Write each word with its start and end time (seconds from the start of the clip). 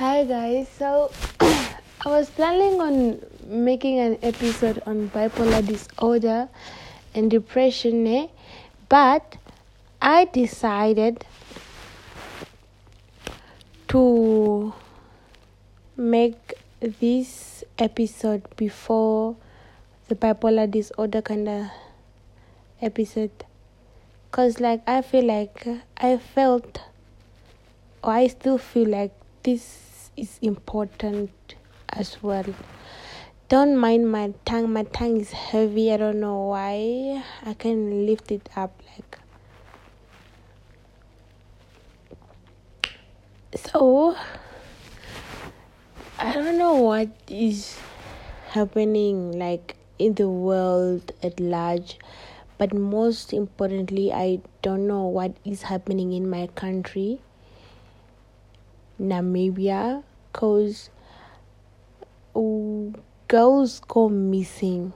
Hi 0.00 0.24
guys. 0.24 0.66
So 0.78 1.12
I 1.40 2.08
was 2.08 2.30
planning 2.30 2.80
on 2.80 3.20
making 3.44 3.98
an 3.98 4.16
episode 4.22 4.82
on 4.86 5.10
bipolar 5.10 5.60
disorder 5.60 6.48
and 7.14 7.30
depression, 7.30 8.06
eh? 8.06 8.28
but 8.88 9.36
I 10.00 10.24
decided 10.24 11.26
to 13.88 14.72
make 15.98 16.54
this 16.80 17.62
episode 17.78 18.48
before 18.56 19.36
the 20.08 20.14
bipolar 20.14 20.70
disorder 20.70 21.20
kind 21.20 21.46
of 21.46 21.66
episode 22.80 23.44
because 24.30 24.60
like 24.60 24.80
i 24.86 25.02
feel 25.02 25.26
like 25.26 25.66
i 25.98 26.16
felt 26.16 26.80
or 28.02 28.12
i 28.12 28.26
still 28.26 28.56
feel 28.56 28.88
like 28.88 29.12
this 29.42 29.89
is 30.20 30.38
important 30.42 31.30
as 31.88 32.22
well. 32.22 32.44
Don't 33.48 33.76
mind 33.76 34.10
my 34.12 34.34
tongue. 34.44 34.72
My 34.72 34.84
tongue 34.84 35.16
is 35.20 35.32
heavy. 35.32 35.92
I 35.92 35.96
don't 35.96 36.20
know 36.20 36.46
why. 36.52 37.24
I 37.44 37.54
can 37.54 38.06
lift 38.06 38.30
it 38.30 38.48
up 38.54 38.72
like. 38.92 39.18
So 43.56 44.16
i 46.18 46.32
don't 46.32 46.58
know 46.58 46.74
what 46.74 47.08
is 47.28 47.78
happening 48.50 49.32
like 49.38 49.74
in 49.98 50.14
the 50.14 50.28
world 50.28 51.12
at 51.22 51.40
large. 51.40 51.98
But 52.58 52.74
most 52.74 53.32
importantly 53.32 54.12
i 54.12 54.40
don't 54.60 54.86
know 54.86 55.04
what 55.06 55.32
is 55.44 55.62
happening 55.62 56.12
in 56.12 56.28
my 56.28 56.46
country 56.48 57.20
namibia 59.00 60.02
because 60.32 60.90
girls 63.28 63.80
go 63.86 64.08
missing 64.08 64.92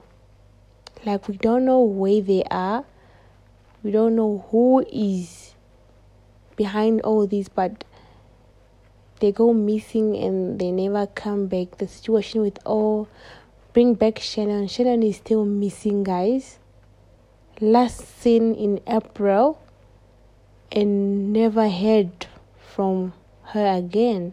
like 1.04 1.28
we 1.28 1.36
don't 1.36 1.64
know 1.64 1.80
where 1.80 2.20
they 2.20 2.42
are 2.50 2.84
we 3.82 3.90
don't 3.90 4.16
know 4.16 4.44
who 4.50 4.84
is 4.92 5.54
behind 6.56 7.00
all 7.02 7.26
this 7.26 7.48
but 7.48 7.84
they 9.20 9.30
go 9.30 9.52
missing 9.52 10.16
and 10.16 10.58
they 10.58 10.70
never 10.70 11.06
come 11.06 11.46
back 11.46 11.78
the 11.78 11.86
situation 11.86 12.40
with 12.40 12.58
all 12.64 13.08
bring 13.74 13.94
back 13.94 14.20
Shannon. 14.20 14.68
Shannon 14.68 15.02
is 15.02 15.16
still 15.16 15.44
missing, 15.44 16.04
guys. 16.04 16.58
Last 17.60 18.20
seen 18.20 18.54
in 18.54 18.80
April 18.86 19.60
and 20.70 21.32
never 21.32 21.68
heard 21.68 22.26
from 22.56 23.12
her 23.46 23.66
again. 23.76 24.32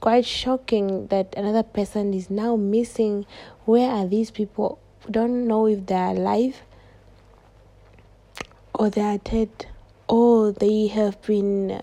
Quite 0.00 0.24
shocking 0.24 1.08
that 1.08 1.34
another 1.36 1.62
person 1.62 2.14
is 2.14 2.30
now 2.30 2.56
missing. 2.56 3.26
Where 3.66 3.90
are 3.90 4.06
these 4.06 4.30
people? 4.30 4.78
Don't 5.10 5.46
know 5.46 5.66
if 5.66 5.86
they're 5.86 6.08
alive 6.16 6.62
or 8.74 8.88
they 8.88 9.02
are 9.02 9.18
dead 9.18 9.66
or 10.08 10.52
they 10.52 10.86
have 10.86 11.20
been 11.22 11.82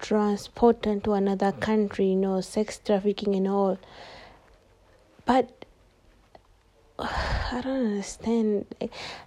transported 0.00 1.04
to 1.04 1.12
another 1.12 1.52
country, 1.52 2.06
you 2.06 2.16
know, 2.16 2.40
sex 2.40 2.80
trafficking 2.84 3.36
and 3.36 3.46
all. 3.46 3.78
But 5.24 5.64
I 6.98 7.60
don't 7.62 7.86
understand. 7.86 8.66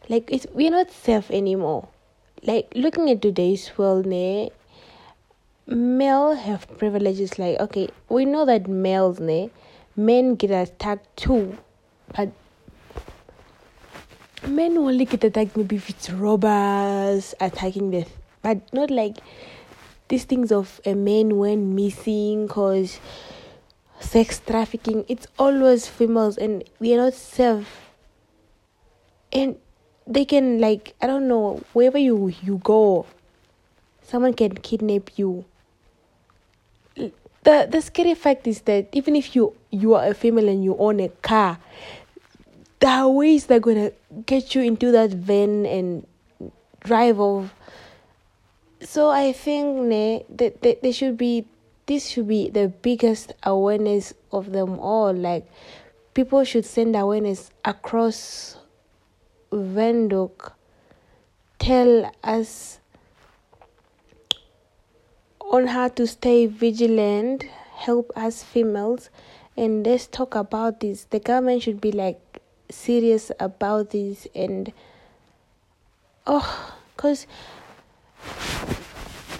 Like 0.10 0.30
it's 0.32 0.46
we're 0.54 0.72
not 0.72 0.92
safe 0.92 1.32
anymore. 1.32 1.88
Like 2.44 2.72
looking 2.76 3.10
at 3.10 3.22
today's 3.22 3.72
world, 3.78 4.06
ne, 4.06 4.52
male 5.67 6.36
have 6.36 6.67
privileges. 6.78 7.39
Like 7.39 7.59
okay, 7.59 7.89
we 8.09 8.25
know 8.25 8.45
that 8.45 8.67
males, 8.67 9.19
ne, 9.19 9.50
men 9.95 10.36
get 10.36 10.52
attacked 10.52 11.16
too, 11.17 11.58
but 12.16 12.31
men 14.47 14.78
only 14.78 15.06
get 15.06 15.23
attacked 15.23 15.56
maybe 15.56 15.78
if 15.78 15.90
it's 15.90 16.09
robbers 16.09 17.34
attacking 17.40 17.91
the, 17.91 18.06
but 18.41 18.62
not 18.73 18.91
like 18.91 19.18
these 20.09 20.25
things 20.25 20.52
of 20.52 20.81
a 20.85 20.94
man 20.94 21.38
went 21.38 21.62
missing 21.62 22.47
cause 22.47 23.00
sex 24.00 24.41
trafficking 24.46 25.06
it's 25.07 25.28
always 25.40 25.88
females 25.88 26.38
and 26.38 26.63
we 26.79 26.94
are 26.94 26.97
not 26.97 27.13
safe 27.13 27.90
and 29.31 29.56
they 30.06 30.25
can 30.25 30.59
like 30.59 30.94
i 31.02 31.07
don't 31.07 31.28
know 31.28 31.62
wherever 31.72 31.97
you 31.97 32.34
you 32.44 32.59
go 32.63 33.06
someone 34.02 34.34
can 34.34 34.53
kidnap 34.56 35.18
you 35.18 35.46
the 37.44 37.68
the 37.70 37.81
scary 37.81 38.14
fact 38.14 38.48
is 38.48 38.62
that 38.62 38.88
even 38.92 39.16
if 39.16 39.36
you 39.36 39.56
you 39.72 39.94
are 39.96 40.08
a 40.08 40.14
female 40.14 40.48
and 40.48 40.64
you 40.64 40.76
own 40.78 41.00
a 41.00 41.09
car 41.22 41.59
there 42.80 42.92
are 42.92 43.09
ways 43.09 43.46
they're 43.46 43.59
gonna 43.59 43.92
get 44.26 44.56
you 44.56 44.62
into 44.62 44.92
that 44.92 45.12
van 45.12 45.66
and 45.66 46.06
drive 46.84 47.20
off 47.20 47.53
so 48.82 49.09
i 49.09 49.32
think 49.32 49.84
ne, 49.84 50.26
that, 50.30 50.62
that 50.62 50.82
there 50.82 50.94
should 50.94 51.18
be 51.18 51.46
this 51.86 52.09
should 52.09 52.28
be 52.28 52.50
the 52.50 52.70
biggest 52.70 53.34
awareness 53.44 54.14
of 54.32 54.52
them 54.52 54.80
all. 54.80 55.14
Like 55.14 55.46
people 56.14 56.44
should 56.44 56.66
send 56.66 56.96
awareness 56.96 57.52
across 57.66 58.58
Windhoek. 59.52 60.53
Tell 61.59 62.12
us 62.24 62.80
on 65.53 65.68
how 65.68 65.88
to 65.88 66.08
stay 66.08 66.47
vigilant, 66.47 67.44
help 67.75 68.12
us 68.16 68.41
females, 68.41 69.12
and 69.56 69.86
let's 69.86 70.08
talk 70.08 70.34
about 70.34 70.80
this. 70.80 71.03
The 71.03 71.19
government 71.19 71.62
should 71.62 71.80
be 71.80 71.91
like 71.91 72.19
serious 72.72 73.31
about 73.40 73.91
this 73.91 74.28
and 74.34 74.74
oh, 76.25 76.75
because 76.96 77.28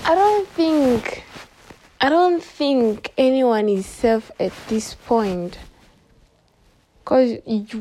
I 0.06 0.13
don't 0.13 0.47
think 0.50 1.24
I 2.00 2.09
don't 2.09 2.44
think 2.44 3.12
anyone 3.18 3.68
is 3.68 3.88
safe 3.88 4.30
at 4.40 4.53
this 4.68 4.94
point 4.94 5.57
because 7.00 7.40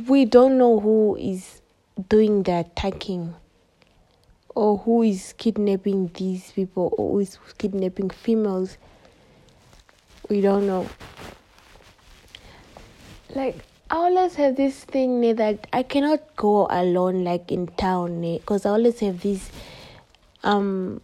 we 0.08 0.24
don't 0.24 0.56
know 0.56 0.80
who 0.80 1.16
is 1.16 1.60
doing 2.08 2.44
the 2.44 2.60
attacking 2.60 3.34
or 4.54 4.78
who 4.78 5.02
is 5.02 5.34
kidnapping 5.38 6.10
these 6.14 6.52
people 6.52 6.94
or 6.96 7.12
who 7.12 7.18
is 7.20 7.38
kidnapping 7.58 8.10
females. 8.10 8.78
We 10.28 10.40
don't 10.40 10.66
know. 10.66 10.88
Like, 13.34 13.58
I 13.90 13.96
always 13.96 14.34
have 14.36 14.56
this 14.56 14.84
thing 14.84 15.20
ne, 15.20 15.32
that 15.34 15.66
I 15.72 15.82
cannot 15.82 16.36
go 16.36 16.66
alone, 16.70 17.24
like 17.24 17.50
in 17.50 17.66
town, 17.66 18.20
because 18.20 18.66
I 18.66 18.70
always 18.70 19.00
have 19.00 19.20
this 19.20 19.50
um 20.44 21.00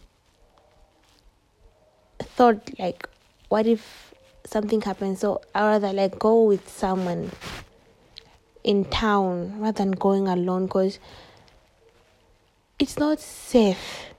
thought 2.39 2.69
like 2.79 3.07
what 3.47 3.65
if 3.65 4.13
something 4.45 4.81
happens 4.81 5.19
so 5.19 5.41
i 5.55 5.61
rather 5.61 5.93
like 5.93 6.17
go 6.19 6.43
with 6.43 6.67
someone 6.67 7.31
in 8.63 8.83
town 8.85 9.59
rather 9.59 9.83
than 9.83 9.91
going 9.91 10.27
alone 10.27 10.65
because 10.65 10.99
it's 12.79 12.97
not 12.97 13.19
safe. 13.19 14.13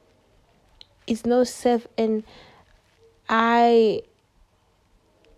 It's 1.06 1.26
not 1.26 1.48
safe 1.48 1.86
and 1.98 2.22
i 3.28 4.02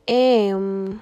am 0.09 1.01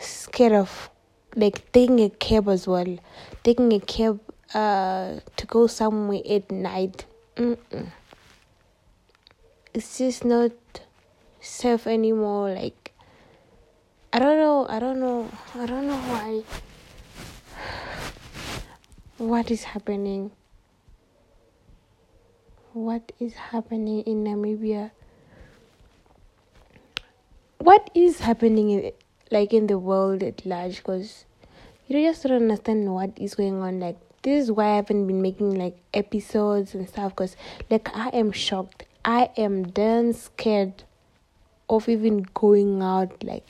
scared 0.00 0.52
of 0.52 0.90
like 1.36 1.70
taking 1.72 2.00
a 2.00 2.10
cab 2.10 2.48
as 2.48 2.66
well. 2.66 2.98
Taking 3.42 3.72
a 3.72 3.80
cab 3.80 4.20
uh 4.54 5.20
to 5.36 5.46
go 5.46 5.66
somewhere 5.66 6.22
at 6.28 6.50
night. 6.50 7.06
Mm-mm. 7.36 7.86
It's 9.72 9.98
just 9.98 10.24
not 10.24 10.52
safe 11.44 11.86
anymore 11.86 12.54
like 12.54 12.92
i 14.14 14.18
don't 14.18 14.38
know 14.38 14.66
i 14.68 14.78
don't 14.78 14.98
know 14.98 15.28
i 15.54 15.66
don't 15.66 15.86
know 15.86 15.98
why 16.08 16.42
what 19.18 19.50
is 19.50 19.64
happening? 19.64 20.32
What 22.72 23.12
is 23.20 23.34
happening 23.34 24.02
in 24.02 24.24
namibia? 24.24 24.90
What 27.58 27.90
is 27.94 28.18
happening 28.20 28.70
in, 28.70 28.92
like 29.30 29.52
in 29.52 29.68
the 29.68 29.78
world 29.78 30.22
at 30.22 30.44
large? 30.44 30.78
Because 30.78 31.24
you 31.86 32.02
just 32.02 32.24
don't 32.24 32.32
understand 32.32 32.92
what 32.92 33.12
is 33.16 33.36
going 33.36 33.62
on. 33.62 33.78
Like 33.78 33.96
this 34.22 34.44
is 34.44 34.52
why 34.52 34.72
i 34.72 34.76
haven't 34.76 35.06
been 35.06 35.22
making 35.22 35.54
like 35.54 35.76
episodes 35.92 36.74
and 36.74 36.88
stuff 36.88 37.12
because 37.12 37.36
like 37.70 37.88
i 37.94 38.08
am 38.08 38.32
shocked. 38.32 38.84
I 39.04 39.30
am 39.36 39.64
damn 39.64 40.14
scared 40.14 40.82
of 41.68 41.88
even 41.88 42.26
going 42.34 42.82
out 42.82 43.22
like 43.22 43.44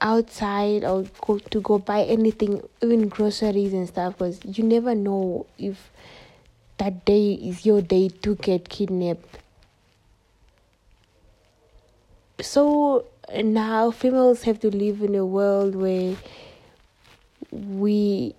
outside 0.00 0.84
or 0.84 1.04
go 1.20 1.38
to 1.38 1.60
go 1.60 1.78
buy 1.78 2.02
anything, 2.02 2.62
even 2.82 3.08
groceries 3.08 3.72
and 3.72 3.88
stuff, 3.88 4.18
because 4.18 4.40
you 4.44 4.64
never 4.64 4.94
know 4.94 5.46
if 5.58 5.90
that 6.78 7.04
day 7.04 7.32
is 7.32 7.64
your 7.64 7.80
day 7.80 8.08
to 8.08 8.34
get 8.36 8.68
kidnapped. 8.68 9.38
So 12.40 13.06
now 13.42 13.90
females 13.90 14.42
have 14.42 14.60
to 14.60 14.68
live 14.68 15.00
in 15.00 15.14
a 15.14 15.24
world 15.24 15.74
where 15.74 16.16
we 17.50 18.34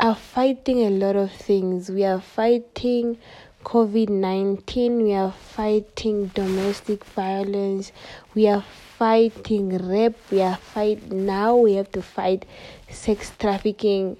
are 0.00 0.16
fighting 0.16 0.80
a 0.80 0.90
lot 0.90 1.14
of 1.16 1.30
things. 1.30 1.88
We 1.88 2.04
are 2.04 2.20
fighting 2.20 3.18
COVID 3.64 4.08
19, 4.08 5.02
we 5.02 5.14
are 5.14 5.32
fighting 5.32 6.28
domestic 6.28 7.04
violence, 7.04 7.92
we 8.34 8.48
are 8.48 8.64
fighting 8.98 9.76
rape, 9.86 10.16
we 10.30 10.42
are 10.42 10.56
fight 10.56 11.10
now 11.10 11.56
we 11.56 11.74
have 11.74 11.90
to 11.92 12.02
fight 12.02 12.46
sex 12.88 13.32
trafficking. 13.38 14.16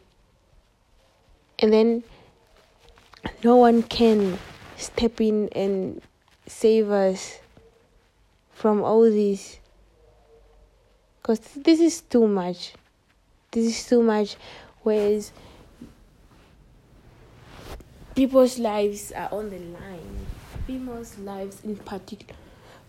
And 1.58 1.72
then 1.72 2.04
no 3.44 3.56
one 3.56 3.82
can 3.82 4.38
step 4.76 5.20
in 5.20 5.48
and 5.50 6.00
save 6.46 6.90
us 6.90 7.40
from 8.52 8.82
all 8.82 9.02
this 9.02 9.58
because 11.20 11.40
this 11.56 11.80
is 11.80 12.00
too 12.00 12.26
much 12.26 12.74
this 13.52 13.66
is 13.66 13.86
too 13.86 14.02
much 14.02 14.36
whereas 14.82 15.32
people's 18.20 18.58
lives 18.58 19.12
are 19.12 19.30
on 19.32 19.48
the 19.48 19.58
line. 19.58 20.26
Females 20.66 21.16
lives 21.20 21.64
in 21.64 21.74
particular 21.74 22.38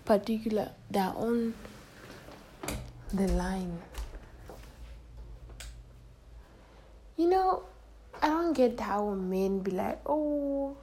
particular 0.04 0.72
they're 0.89 1.13
on 1.16 1.54
the 3.13 3.30
line. 3.30 3.80
You 7.16 7.30
know 7.30 7.63
i 8.22 8.28
don't 8.28 8.51
get 8.51 8.78
how 8.78 9.12
men 9.12 9.60
be 9.60 9.72
like 9.72 10.01
oh 10.06 10.75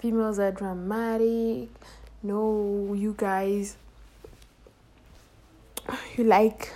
females 0.00 0.40
are 0.40 0.50
dramatic. 0.50 1.68
No 2.24 2.92
you 2.92 3.14
guys 3.16 3.76
you 6.16 6.24
like 6.24 6.72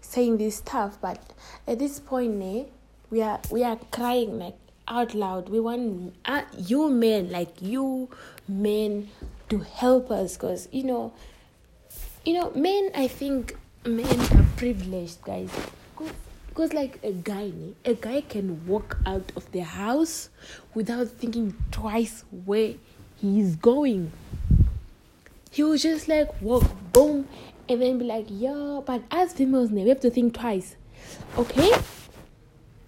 saying 0.00 0.38
this 0.38 0.56
stuff. 0.56 0.98
But 1.00 1.22
at 1.68 1.78
this 1.78 2.00
point 2.00 2.42
eh, 2.42 2.64
we 3.10 3.22
are 3.22 3.38
we 3.52 3.62
are 3.62 3.78
crying 3.92 4.40
like 4.40 4.58
out 4.88 5.14
loud. 5.14 5.48
We 5.48 5.60
want 5.60 6.14
uh, 6.24 6.42
you 6.56 6.88
men 6.88 7.30
like 7.30 7.60
you 7.60 8.08
men 8.48 9.08
to 9.48 9.58
help 9.58 10.10
us 10.10 10.36
because 10.36 10.68
you 10.72 10.84
know 10.84 11.12
you 12.24 12.34
know 12.34 12.50
men 12.54 12.90
i 12.94 13.08
think 13.08 13.56
men 13.84 14.20
are 14.36 14.44
privileged 14.56 15.22
guys. 15.22 15.50
Because 16.48 16.72
like 16.72 16.98
a 17.04 17.12
guy 17.12 17.52
a 17.84 17.94
guy 17.94 18.20
can 18.22 18.66
walk 18.66 18.98
out 19.06 19.30
of 19.36 19.50
the 19.52 19.60
house 19.60 20.28
without 20.74 21.08
thinking 21.08 21.54
twice 21.70 22.24
where 22.44 22.74
he's 23.16 23.56
going. 23.56 24.12
He 25.50 25.62
will 25.62 25.78
just 25.78 26.08
like 26.08 26.40
walk 26.42 26.64
boom 26.92 27.28
and 27.68 27.80
then 27.80 27.98
be 27.98 28.04
like 28.04 28.26
yeah 28.28 28.80
but 28.84 29.02
as 29.10 29.32
females 29.32 29.70
we 29.70 29.88
have 29.88 30.00
to 30.00 30.10
think 30.10 30.34
twice. 30.34 30.76
Okay? 31.36 31.72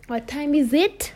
What 0.08 0.26
time 0.26 0.54
is 0.54 0.72
it 0.72 1.12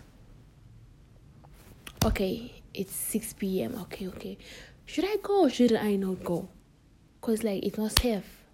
okay 2.05 2.53
it's 2.75 2.95
6 2.95 3.33
p.m 3.35 3.75
okay 3.81 4.09
okay 4.09 4.39
should 4.87 5.05
i 5.05 5.17
go 5.23 5.45
or 5.45 5.51
should 5.51 5.73
i 5.73 5.97
not 5.97 6.23
go 6.25 6.49
because 7.21 7.43
like 7.43 7.63
it's 7.65 7.79
not 7.79 7.99
safe 7.99 8.45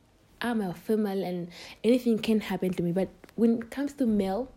i'm 0.41 0.61
a 0.61 0.73
female 0.75 1.25
and 1.25 1.49
anything 1.83 2.19
can 2.19 2.41
happen 2.41 2.73
to 2.73 2.83
me 2.83 2.93
but 2.93 3.09
when 3.41 3.63
it 3.63 3.71
comes 3.71 3.95
to 3.95 4.05
male, 4.05 4.53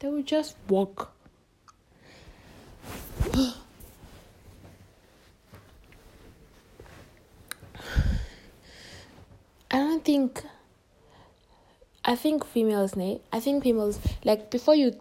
they 0.00 0.08
will 0.08 0.22
just 0.22 0.54
walk. 0.68 1.12
I 9.70 9.78
don't 9.78 10.04
think. 10.04 10.42
I 12.04 12.16
think 12.16 12.44
females, 12.44 12.96
ne? 12.96 13.20
I 13.32 13.40
think 13.40 13.62
females 13.62 13.98
like 14.24 14.50
before 14.50 14.74
you 14.74 14.92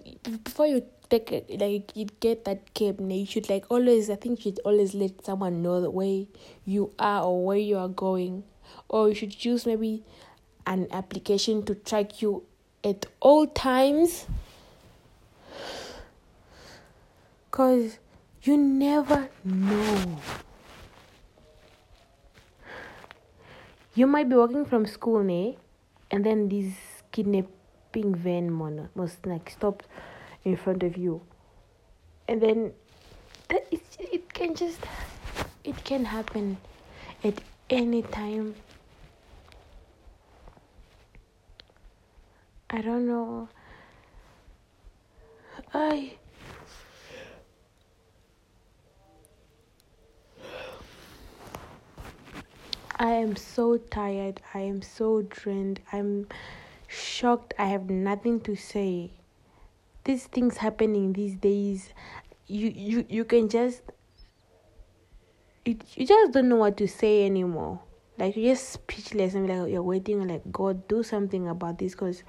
before 0.44 0.68
you 0.68 0.86
it, 1.14 1.60
like 1.60 1.96
you'd 1.96 2.20
get 2.20 2.46
that 2.46 2.80
ne? 3.00 3.20
You 3.20 3.26
should 3.26 3.50
like 3.50 3.66
always. 3.70 4.10
I 4.10 4.16
think 4.16 4.40
you 4.40 4.52
should 4.52 4.60
always 4.66 4.94
let 4.94 5.26
someone 5.26 5.62
know 5.62 5.82
the 5.82 5.90
way 5.90 6.28
you 6.66 6.92
are 7.00 7.24
or 7.24 7.46
where 7.46 7.58
you 7.58 7.78
are 7.78 7.88
going, 7.88 8.44
or 8.90 9.10
you 9.10 9.16
should 9.16 9.46
use 9.46 9.66
maybe 9.66 10.04
an 10.66 10.88
application 10.92 11.64
to 11.64 11.76
track 11.76 12.22
you 12.22 12.44
at 12.84 13.06
all 13.20 13.48
times 13.48 14.28
because 17.50 17.98
you 18.44 18.58
never 18.58 19.30
know. 19.44 20.20
You 23.96 24.06
might 24.06 24.30
be 24.30 24.36
walking 24.36 24.64
from 24.64 24.86
school, 24.86 25.24
ne? 25.24 25.58
And 26.12 26.24
then 26.24 26.50
this 26.50 26.74
kidnapping 27.12 28.14
van 28.14 28.52
mona 28.52 28.90
must 28.94 29.26
like 29.26 29.50
stop 29.50 29.82
in 30.48 30.56
front 30.56 30.82
of 30.82 30.96
you. 30.96 31.22
And 32.28 32.42
then 32.42 32.74
that 33.50 33.68
it, 33.72 33.82
it 34.00 34.34
can 34.34 34.56
just 34.56 34.80
it 35.64 35.84
can 35.84 36.06
happen 36.06 36.58
at 37.24 37.42
any 37.70 38.02
time 38.02 38.56
I 42.70 42.82
don't 42.82 43.08
know. 43.08 43.48
I 45.74 46.14
I 53.00 53.12
am 53.12 53.36
so 53.36 53.78
tired. 53.78 54.42
I 54.54 54.60
am 54.60 54.82
so 54.82 55.22
drained. 55.22 55.80
I'm 55.94 56.28
shocked. 56.88 57.54
I 57.58 57.66
have 57.68 57.90
nothing 57.90 58.42
to 58.42 58.56
say. 58.56 59.12
These 60.08 60.26
things 60.28 60.56
happening 60.56 61.12
these 61.12 61.36
days, 61.36 61.92
you 62.48 62.72
you 62.74 63.06
you 63.10 63.26
can 63.26 63.50
just 63.50 63.84
it, 65.66 65.84
you 65.98 66.08
just 66.08 66.32
don't 66.32 66.48
know 66.48 66.56
what 66.56 66.78
to 66.78 66.88
say 66.88 67.26
anymore. 67.26 67.82
Like 68.18 68.38
you're 68.38 68.56
just 68.56 68.70
speechless 68.70 69.36
and 69.36 69.50
like 69.50 69.70
you're 69.70 69.84
waiting 69.84 70.26
like 70.26 70.50
God 70.50 70.88
do 70.88 71.04
something 71.04 71.50
about 71.50 71.78
this 71.78 71.92
because 71.92 72.24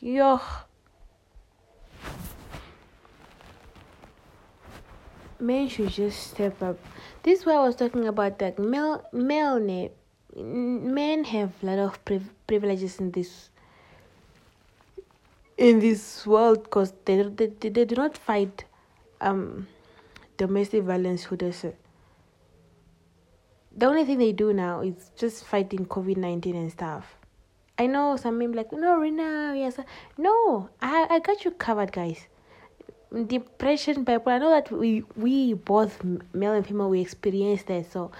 Yo. 0.00 0.40
Men 5.40 5.68
should 5.68 5.88
just 5.88 6.30
step 6.30 6.62
up. 6.62 6.78
This 7.24 7.40
is 7.40 7.46
why 7.46 7.54
I 7.54 7.66
was 7.66 7.74
talking 7.74 8.06
about 8.06 8.38
that 8.38 8.60
male 8.60 9.04
male 9.12 9.58
men 10.36 11.24
have 11.24 11.50
a 11.62 11.66
lot 11.66 11.78
of 11.78 12.04
priv- 12.04 12.30
privileges 12.46 13.00
in 13.00 13.10
this 13.10 13.50
in 15.58 15.80
this 15.80 16.26
world 16.26 16.62
because 16.62 16.92
they, 17.04 17.22
they, 17.22 17.46
they, 17.46 17.68
they 17.68 17.84
do 17.84 17.94
not 17.94 18.16
fight 18.16 18.64
um 19.20 19.66
domestic 20.36 20.82
violence 20.84 21.24
who 21.24 21.36
does 21.36 21.64
it 21.64 21.76
the 23.76 23.86
only 23.86 24.04
thing 24.04 24.18
they 24.18 24.32
do 24.32 24.52
now 24.52 24.80
is 24.80 25.10
just 25.16 25.44
fighting 25.44 25.84
covid-19 25.84 26.54
and 26.54 26.72
stuff 26.72 27.18
I 27.78 27.86
know 27.86 28.16
some 28.16 28.38
men 28.38 28.52
like, 28.52 28.72
no, 28.72 28.96
Rina, 28.96 29.54
yes. 29.56 29.78
No, 30.16 30.68
I, 30.82 31.06
I 31.08 31.18
got 31.20 31.44
you 31.44 31.52
covered, 31.52 31.92
guys. 31.92 32.26
Depression, 33.26 34.04
people. 34.04 34.32
I 34.32 34.38
know 34.38 34.50
that 34.50 34.70
we 34.72 35.04
we 35.16 35.54
both 35.54 36.02
male 36.34 36.54
and 36.54 36.66
female 36.66 36.90
we 36.90 37.00
experienced 37.00 37.68
that. 37.68 37.90
So 37.90 38.10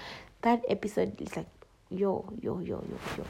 that 0.42 0.62
episode 0.68 1.20
is 1.20 1.36
like, 1.36 1.48
yo, 1.90 2.24
yo, 2.40 2.60
yo, 2.60 2.84
yo, 2.88 2.98
yo. 3.18 3.24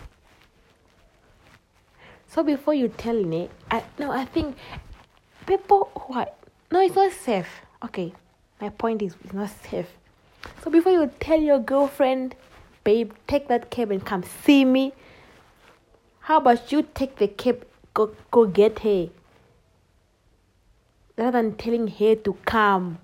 So 2.29 2.43
before 2.43 2.75
you 2.75 2.89
tell 2.89 3.21
me, 3.23 3.49
I 3.71 3.83
no, 3.99 4.11
I 4.11 4.25
think 4.25 4.57
people 5.47 5.91
who 5.99 6.15
are 6.15 6.29
no, 6.71 6.81
it's 6.81 6.95
not 6.95 7.13
safe. 7.13 7.49
Okay, 7.85 8.13
my 8.61 8.69
point 8.69 9.03
is 9.03 9.17
it's 9.25 9.33
not 9.33 9.51
safe. 9.71 9.89
So 10.63 10.71
before 10.71 10.93
you 10.93 11.11
tell 11.21 11.41
your 11.41 11.59
girlfriend, 11.59 12.35
babe, 12.85 13.13
take 13.27 13.49
that 13.49 13.71
cab 13.71 13.91
and 13.91 14.05
come 14.05 14.23
see 14.23 14.65
me 14.65 14.93
how 16.29 16.37
about 16.37 16.71
you 16.71 16.87
take 16.93 17.17
the 17.17 17.27
cab, 17.27 17.65
go, 17.95 18.15
go 18.31 18.45
get 18.45 18.81
her? 18.81 19.09
Rather 21.17 21.41
than 21.41 21.57
telling 21.57 21.89
her 21.89 22.17
to 22.17 22.35
come. 22.45 22.99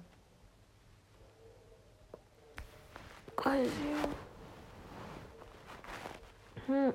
Cause 3.34 3.66
you. 3.82 3.96
Hmm. 6.66 6.90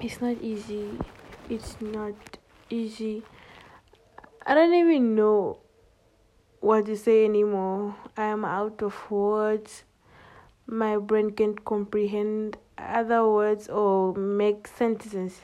It's 0.00 0.20
not 0.20 0.36
easy. 0.40 0.98
It's 1.48 1.76
not 1.80 2.14
easy. 2.70 3.22
I 4.46 4.54
don't 4.54 4.72
even 4.72 5.14
know 5.14 5.58
what 6.60 6.86
to 6.86 6.96
say 6.96 7.24
anymore. 7.24 7.94
I 8.16 8.24
am 8.24 8.44
out 8.44 8.82
of 8.82 9.10
words. 9.10 9.84
My 10.66 10.96
brain 10.96 11.32
can't 11.32 11.62
comprehend 11.64 12.56
other 12.78 13.28
words 13.28 13.68
or 13.68 14.14
make 14.14 14.66
sentences. 14.66 15.40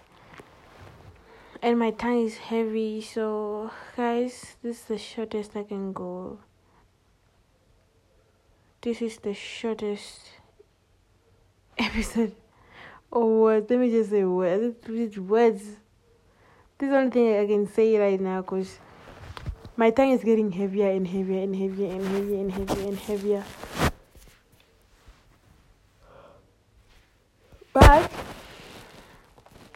And 1.62 1.78
my 1.78 1.90
tongue 1.90 2.24
is 2.24 2.36
heavy 2.36 3.00
so 3.00 3.70
guys 3.96 4.56
this 4.62 4.78
is 4.78 4.84
the 4.84 4.98
shortest 4.98 5.56
i 5.56 5.64
can 5.64 5.92
go. 5.92 6.38
This 8.82 9.02
is 9.02 9.18
the 9.18 9.34
shortest 9.34 10.20
episode 11.78 12.36
or 13.16 13.40
words. 13.40 13.70
Let 13.70 13.78
me 13.78 13.90
just 13.90 14.10
say 14.10 14.24
words. 14.24 14.76
Words. 15.16 15.62
This 16.78 16.88
is 16.88 16.90
the 16.90 16.96
only 16.98 17.10
thing 17.10 17.38
i 17.38 17.46
can 17.46 17.66
say 17.66 17.96
right 17.96 18.20
now 18.20 18.42
because 18.42 18.78
my 19.78 19.88
tongue 19.90 20.10
is 20.10 20.22
getting 20.22 20.52
heavier 20.52 20.90
and 20.90 21.06
heavier 21.08 21.42
and 21.42 21.56
heavier 21.56 21.90
and 21.92 22.04
heavier 22.04 22.40
and 22.40 22.52
heavier 22.52 22.88
and 22.88 22.98
heavier. 22.98 23.44
But 27.72 28.12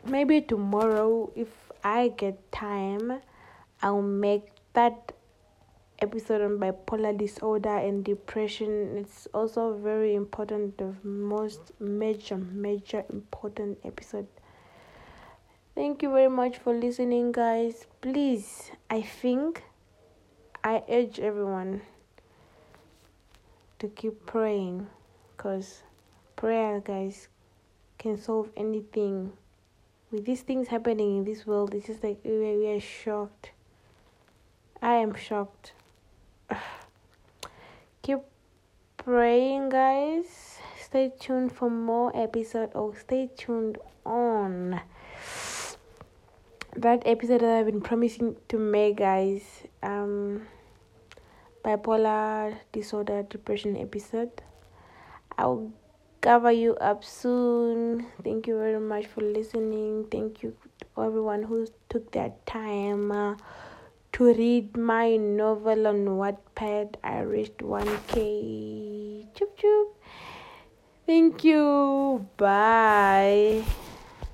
maybe 0.04 0.42
tomorrow 0.42 1.32
if 1.34 1.48
I 1.82 2.08
get 2.08 2.52
time, 2.52 3.22
I'll 3.82 4.02
make 4.02 4.48
that 4.74 5.12
episode 6.00 6.42
on 6.42 6.58
bipolar 6.58 7.16
disorder 7.16 7.76
and 7.76 8.04
depression. 8.04 8.96
It's 8.96 9.28
also 9.34 9.74
very 9.74 10.14
important, 10.14 10.78
the 10.78 10.94
most 11.02 11.72
major, 11.80 12.36
major 12.36 13.04
important 13.10 13.78
episode. 13.84 14.26
Thank 15.74 16.02
you 16.02 16.10
very 16.10 16.28
much 16.28 16.58
for 16.58 16.74
listening, 16.74 17.32
guys. 17.32 17.86
Please, 18.00 18.70
I 18.90 19.02
think 19.02 19.62
I 20.62 20.82
urge 20.88 21.20
everyone 21.20 21.82
to 23.78 23.88
keep 23.88 24.26
praying 24.26 24.86
because 25.36 25.82
prayer, 26.36 26.80
guys, 26.80 27.28
can 27.98 28.16
solve 28.16 28.50
anything 28.56 29.32
with 30.10 30.24
these 30.24 30.42
things 30.42 30.68
happening 30.68 31.18
in 31.18 31.24
this 31.24 31.46
world, 31.46 31.74
it's 31.74 31.86
just 31.86 32.02
like 32.02 32.18
we 32.24 32.30
are, 32.30 32.58
we 32.58 32.68
are 32.68 32.80
shocked. 32.80 33.52
I 34.82 34.94
am 34.94 35.14
shocked. 35.14 35.72
Keep 38.02 38.20
praying, 38.96 39.68
guys. 39.68 40.58
Stay 40.80 41.12
tuned 41.20 41.52
for 41.52 41.70
more 41.70 42.10
episode 42.16 42.70
or 42.74 42.96
stay 42.96 43.28
tuned 43.36 43.78
on 44.06 44.80
that 46.76 47.02
episode 47.04 47.42
that 47.42 47.58
I've 47.58 47.66
been 47.66 47.80
promising 47.82 48.36
to 48.48 48.58
make, 48.58 48.96
guys. 48.96 49.42
Um, 49.82 50.46
bipolar 51.64 52.56
disorder 52.72 53.22
depression 53.22 53.76
episode. 53.76 54.30
I'll 55.36 55.70
cover 56.20 56.52
you 56.52 56.74
up 56.76 57.04
soon. 57.04 58.06
Thank 58.24 58.46
you 58.46 58.56
very 58.58 58.80
much 58.80 59.06
for 59.06 59.20
listening. 59.20 60.06
Thank 60.10 60.42
you 60.42 60.56
to 60.80 61.02
everyone 61.02 61.42
who 61.42 61.66
took 61.88 62.12
their 62.12 62.32
time 62.46 63.12
uh, 63.12 63.36
to 64.12 64.24
read 64.34 64.76
my 64.76 65.16
novel 65.16 65.86
on 65.86 66.06
Wattpad. 66.20 66.96
I 67.02 67.20
reached 67.20 67.58
1k. 67.58 69.26
Choop 69.34 69.56
choop. 69.56 69.86
Thank 71.06 71.44
you. 71.44 72.26
Bye. 72.36 73.64